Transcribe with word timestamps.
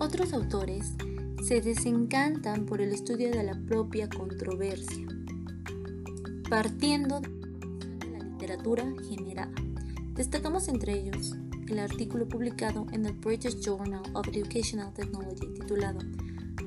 Otros 0.00 0.32
autores 0.32 0.92
se 1.44 1.60
desencantan 1.60 2.66
por 2.66 2.80
el 2.80 2.92
estudio 2.92 3.32
de 3.32 3.42
la 3.42 3.58
propia 3.66 4.08
controversia, 4.08 5.06
partiendo 6.48 7.20
de 7.20 8.08
la 8.12 8.18
literatura 8.20 8.84
generada. 9.08 9.50
Destacamos 10.14 10.68
entre 10.68 10.92
ellos 10.92 11.34
el 11.68 11.80
artículo 11.80 12.28
publicado 12.28 12.86
en 12.92 13.06
el 13.06 13.12
British 13.14 13.60
Journal 13.60 14.02
of 14.14 14.28
Educational 14.28 14.94
Technology 14.94 15.46
titulado 15.54 15.98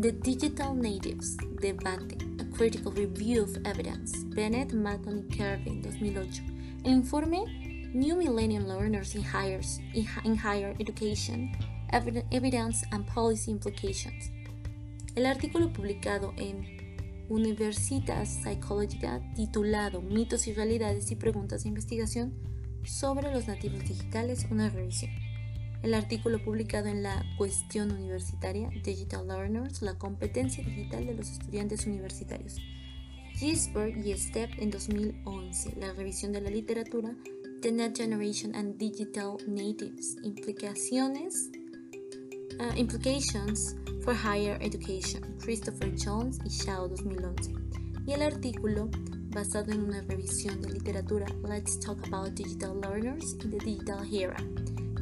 The 0.00 0.12
Digital 0.12 0.76
Natives 0.76 1.38
Debate, 1.62 2.18
a 2.40 2.56
Critical 2.56 2.92
Review 2.94 3.44
of 3.44 3.56
Evidence, 3.64 4.18
Bennett, 4.34 4.74
Matton 4.74 5.20
y 5.20 5.34
Kervin, 5.34 5.80
2008. 5.80 6.42
El 6.84 6.92
informe 6.92 7.90
New 7.94 8.16
Millennium 8.16 8.66
Learners 8.66 9.14
in 9.14 9.22
Higher, 9.22 9.62
in 9.94 10.36
Higher 10.36 10.76
Education, 10.78 11.52
Evidence 11.94 12.84
and 12.90 13.06
Policy 13.06 13.52
Implications. 13.52 14.32
El 15.14 15.26
artículo 15.26 15.72
publicado 15.72 16.34
en 16.36 16.66
Universitas 17.28 18.40
Psychologica 18.42 19.22
titulado 19.36 20.02
Mitos 20.02 20.48
y 20.48 20.54
realidades 20.54 21.12
y 21.12 21.14
preguntas 21.14 21.62
de 21.62 21.68
investigación 21.68 22.34
sobre 22.84 23.32
los 23.32 23.46
nativos 23.46 23.84
digitales, 23.84 24.44
una 24.50 24.70
revisión. 24.70 25.12
El 25.84 25.94
artículo 25.94 26.42
publicado 26.42 26.88
en 26.88 27.04
la 27.04 27.24
Cuestión 27.38 27.92
Universitaria 27.92 28.68
Digital 28.82 29.28
Learners, 29.28 29.80
la 29.80 29.96
competencia 29.96 30.64
digital 30.64 31.06
de 31.06 31.14
los 31.14 31.30
estudiantes 31.30 31.86
universitarios. 31.86 32.56
Gisberg 33.34 34.04
y 34.04 34.12
Step 34.14 34.50
en 34.58 34.72
2011, 34.72 35.76
la 35.76 35.92
revisión 35.92 36.32
de 36.32 36.40
la 36.40 36.50
literatura 36.50 37.14
The 37.62 37.70
Net 37.70 37.96
Generation 37.96 38.52
and 38.56 38.78
Digital 38.78 39.36
Natives, 39.46 40.16
implicaciones 40.24 41.50
Uh, 42.60 42.72
implications 42.76 43.74
for 44.04 44.14
Higher 44.14 44.56
Education, 44.60 45.22
Christopher 45.40 45.90
Jones 45.96 46.38
y 46.44 46.50
Shao 46.50 46.86
2011, 46.86 47.52
y 48.06 48.12
el 48.12 48.22
artículo 48.22 48.88
basado 49.30 49.72
en 49.72 49.82
una 49.82 50.02
revisión 50.02 50.60
de 50.62 50.70
literatura 50.70 51.26
Let's 51.42 51.80
Talk 51.80 51.98
About 52.06 52.34
Digital 52.34 52.80
Learners 52.80 53.34
in 53.42 53.50
the 53.50 53.58
Digital 53.58 54.06
Era, 54.12 54.36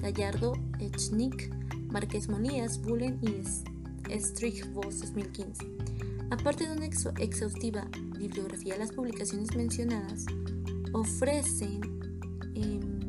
Gallardo, 0.00 0.54
Echnik, 0.78 1.52
Márquez 1.90 2.28
Molías, 2.28 2.80
Bullen 2.80 3.20
y 3.22 4.18
Strichvos 4.18 5.00
2015. 5.00 5.66
Aparte 6.30 6.66
de 6.66 6.72
una 6.72 6.86
exhaustiva 6.86 7.86
bibliografía, 8.16 8.78
las 8.78 8.92
publicaciones 8.92 9.54
mencionadas 9.54 10.24
ofrecen 10.94 11.80
em, 12.54 13.01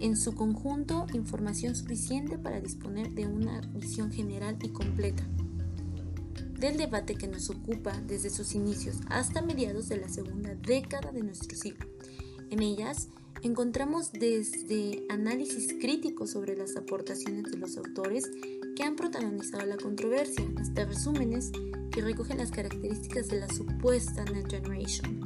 en 0.00 0.16
su 0.16 0.34
conjunto 0.34 1.06
información 1.14 1.74
suficiente 1.74 2.38
para 2.38 2.60
disponer 2.60 3.10
de 3.10 3.26
una 3.26 3.60
visión 3.74 4.12
general 4.12 4.56
y 4.62 4.68
completa 4.68 5.26
del 6.58 6.76
debate 6.76 7.14
que 7.16 7.26
nos 7.26 7.50
ocupa 7.50 7.92
desde 8.06 8.30
sus 8.30 8.54
inicios 8.54 8.96
hasta 9.08 9.42
mediados 9.42 9.88
de 9.88 9.98
la 9.98 10.08
segunda 10.08 10.54
década 10.54 11.12
de 11.12 11.22
nuestro 11.22 11.56
siglo. 11.56 11.86
En 12.50 12.62
ellas 12.62 13.08
encontramos 13.42 14.12
desde 14.12 15.04
análisis 15.08 15.74
críticos 15.74 16.30
sobre 16.30 16.56
las 16.56 16.76
aportaciones 16.76 17.50
de 17.50 17.58
los 17.58 17.76
autores 17.76 18.30
que 18.74 18.82
han 18.82 18.96
protagonizado 18.96 19.66
la 19.66 19.76
controversia, 19.76 20.44
hasta 20.58 20.84
resúmenes 20.84 21.52
que 21.90 22.02
recogen 22.02 22.38
las 22.38 22.50
características 22.50 23.28
de 23.28 23.40
la 23.40 23.48
supuesta 23.48 24.24
Net 24.24 24.50
Generation 24.50 25.25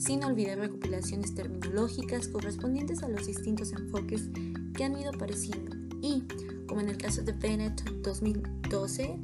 sin 0.00 0.24
olvidar 0.24 0.58
recopilaciones 0.58 1.34
terminológicas 1.34 2.26
correspondientes 2.28 3.02
a 3.02 3.08
los 3.08 3.26
distintos 3.26 3.70
enfoques 3.72 4.30
que 4.74 4.84
han 4.84 4.98
ido 4.98 5.10
apareciendo 5.10 5.76
y, 6.00 6.24
como 6.66 6.80
en 6.80 6.88
el 6.88 6.96
caso 6.96 7.22
de 7.22 7.32
Bennett 7.32 7.84
2012, 8.00 9.20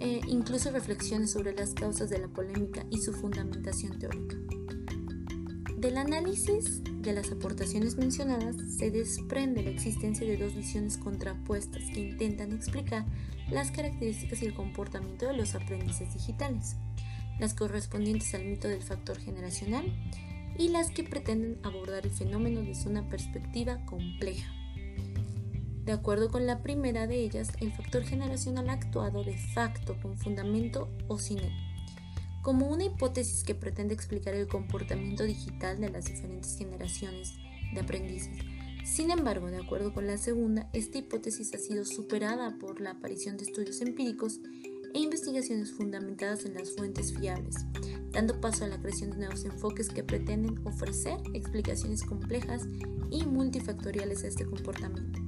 eh, 0.00 0.20
incluso 0.26 0.72
reflexiones 0.72 1.30
sobre 1.30 1.54
las 1.54 1.72
causas 1.74 2.10
de 2.10 2.18
la 2.18 2.26
polémica 2.26 2.84
y 2.90 2.98
su 2.98 3.12
fundamentación 3.12 3.96
teórica. 4.00 4.36
Del 5.78 5.96
análisis 5.96 6.82
de 6.84 7.12
las 7.12 7.30
aportaciones 7.30 7.96
mencionadas 7.96 8.56
se 8.76 8.90
desprende 8.90 9.62
la 9.62 9.70
existencia 9.70 10.26
de 10.26 10.36
dos 10.36 10.56
visiones 10.56 10.98
contrapuestas 10.98 11.82
que 11.94 12.08
intentan 12.08 12.50
explicar 12.50 13.06
las 13.52 13.70
características 13.70 14.42
y 14.42 14.46
el 14.46 14.54
comportamiento 14.54 15.26
de 15.26 15.34
los 15.34 15.54
aprendices 15.54 16.12
digitales 16.12 16.76
las 17.38 17.54
correspondientes 17.54 18.34
al 18.34 18.44
mito 18.44 18.68
del 18.68 18.82
factor 18.82 19.18
generacional 19.18 19.84
y 20.58 20.68
las 20.68 20.90
que 20.90 21.04
pretenden 21.04 21.58
abordar 21.62 22.06
el 22.06 22.12
fenómeno 22.12 22.62
desde 22.62 22.88
una 22.88 23.08
perspectiva 23.08 23.84
compleja. 23.86 24.52
De 25.84 25.92
acuerdo 25.92 26.30
con 26.30 26.46
la 26.46 26.62
primera 26.62 27.06
de 27.06 27.16
ellas, 27.16 27.52
el 27.60 27.72
factor 27.72 28.04
generacional 28.04 28.70
ha 28.70 28.74
actuado 28.74 29.24
de 29.24 29.36
facto 29.36 29.96
con 30.00 30.16
fundamento 30.16 30.88
o 31.08 31.18
sin 31.18 31.38
él, 31.38 31.52
como 32.40 32.68
una 32.68 32.84
hipótesis 32.84 33.42
que 33.42 33.56
pretende 33.56 33.94
explicar 33.94 34.34
el 34.34 34.46
comportamiento 34.46 35.24
digital 35.24 35.80
de 35.80 35.90
las 35.90 36.04
diferentes 36.04 36.56
generaciones 36.56 37.34
de 37.74 37.80
aprendices. 37.80 38.38
Sin 38.84 39.10
embargo, 39.10 39.50
de 39.50 39.58
acuerdo 39.58 39.92
con 39.92 40.06
la 40.06 40.18
segunda, 40.18 40.68
esta 40.72 40.98
hipótesis 40.98 41.52
ha 41.54 41.58
sido 41.58 41.84
superada 41.84 42.56
por 42.60 42.80
la 42.80 42.92
aparición 42.92 43.36
de 43.36 43.44
estudios 43.44 43.80
empíricos 43.80 44.40
e 44.94 44.98
investigaciones 44.98 45.72
fundamentadas 45.72 46.44
en 46.44 46.54
las 46.54 46.70
fuentes 46.72 47.16
fiables, 47.16 47.56
dando 48.10 48.40
paso 48.40 48.64
a 48.64 48.68
la 48.68 48.80
creación 48.80 49.10
de 49.12 49.18
nuevos 49.18 49.44
enfoques 49.44 49.88
que 49.88 50.04
pretenden 50.04 50.60
ofrecer 50.66 51.18
explicaciones 51.32 52.02
complejas 52.04 52.66
y 53.10 53.24
multifactoriales 53.24 54.24
a 54.24 54.28
este 54.28 54.44
comportamiento. 54.44 55.21